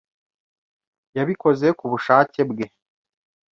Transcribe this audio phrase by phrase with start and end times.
[1.17, 2.65] Yabikoze ku bushake bwe.